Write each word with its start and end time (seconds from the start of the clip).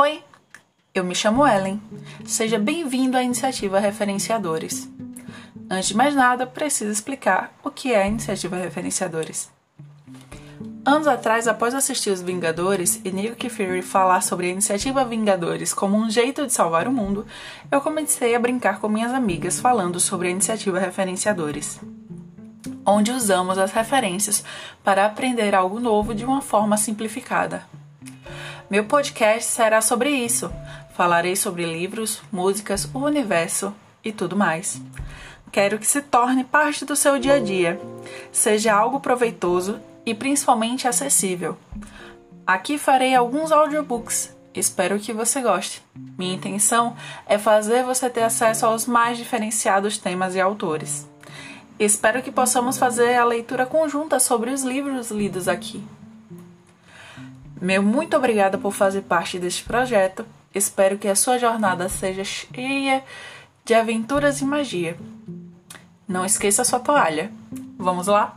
Oi, 0.00 0.22
eu 0.94 1.02
me 1.02 1.12
chamo 1.12 1.44
Ellen. 1.44 1.82
Seja 2.24 2.56
bem-vindo 2.56 3.16
à 3.16 3.22
iniciativa 3.24 3.80
Referenciadores. 3.80 4.88
Antes 5.68 5.88
de 5.88 5.96
mais 5.96 6.14
nada, 6.14 6.46
preciso 6.46 6.92
explicar 6.92 7.52
o 7.64 7.70
que 7.72 7.92
é 7.92 8.04
a 8.04 8.06
iniciativa 8.06 8.54
Referenciadores. 8.54 9.50
Anos 10.86 11.08
atrás, 11.08 11.48
após 11.48 11.74
assistir 11.74 12.10
Os 12.10 12.22
Vingadores 12.22 13.00
e 13.04 13.10
Nick 13.10 13.50
Fury 13.50 13.82
falar 13.82 14.20
sobre 14.20 14.46
a 14.46 14.50
iniciativa 14.50 15.04
Vingadores 15.04 15.74
como 15.74 15.96
um 15.96 16.08
jeito 16.08 16.46
de 16.46 16.52
salvar 16.52 16.86
o 16.86 16.92
mundo, 16.92 17.26
eu 17.68 17.80
comecei 17.80 18.36
a 18.36 18.38
brincar 18.38 18.78
com 18.78 18.88
minhas 18.88 19.12
amigas 19.12 19.58
falando 19.58 19.98
sobre 19.98 20.28
a 20.28 20.30
iniciativa 20.30 20.78
Referenciadores, 20.78 21.80
onde 22.86 23.10
usamos 23.10 23.58
as 23.58 23.72
referências 23.72 24.44
para 24.84 25.04
aprender 25.04 25.56
algo 25.56 25.80
novo 25.80 26.14
de 26.14 26.24
uma 26.24 26.40
forma 26.40 26.76
simplificada. 26.76 27.66
Meu 28.70 28.84
podcast 28.84 29.50
será 29.50 29.80
sobre 29.80 30.10
isso. 30.10 30.52
Falarei 30.94 31.34
sobre 31.34 31.64
livros, 31.64 32.20
músicas, 32.30 32.86
o 32.92 32.98
universo 32.98 33.74
e 34.04 34.12
tudo 34.12 34.36
mais. 34.36 34.78
Quero 35.50 35.78
que 35.78 35.86
se 35.86 36.02
torne 36.02 36.44
parte 36.44 36.84
do 36.84 36.94
seu 36.94 37.18
dia 37.18 37.34
a 37.34 37.40
dia, 37.40 37.80
seja 38.30 38.74
algo 38.74 39.00
proveitoso 39.00 39.80
e 40.04 40.14
principalmente 40.14 40.86
acessível. 40.86 41.56
Aqui 42.46 42.76
farei 42.76 43.14
alguns 43.14 43.52
audiobooks. 43.52 44.36
Espero 44.54 44.98
que 44.98 45.14
você 45.14 45.40
goste. 45.40 45.82
Minha 46.18 46.34
intenção 46.34 46.94
é 47.26 47.38
fazer 47.38 47.84
você 47.84 48.10
ter 48.10 48.22
acesso 48.22 48.66
aos 48.66 48.84
mais 48.84 49.16
diferenciados 49.16 49.96
temas 49.96 50.34
e 50.34 50.40
autores. 50.40 51.08
Espero 51.78 52.20
que 52.22 52.30
possamos 52.30 52.76
fazer 52.76 53.14
a 53.14 53.24
leitura 53.24 53.64
conjunta 53.64 54.20
sobre 54.20 54.50
os 54.50 54.62
livros 54.62 55.10
lidos 55.10 55.48
aqui. 55.48 55.82
Meu 57.60 57.82
muito 57.82 58.16
obrigada 58.16 58.56
por 58.56 58.72
fazer 58.72 59.02
parte 59.02 59.38
deste 59.38 59.64
projeto. 59.64 60.24
Espero 60.54 60.98
que 60.98 61.08
a 61.08 61.16
sua 61.16 61.38
jornada 61.38 61.88
seja 61.88 62.24
cheia 62.24 63.04
de 63.64 63.74
aventuras 63.74 64.40
e 64.40 64.44
magia. 64.44 64.96
Não 66.06 66.24
esqueça 66.24 66.64
sua 66.64 66.80
toalha. 66.80 67.30
Vamos 67.76 68.06
lá? 68.06 68.34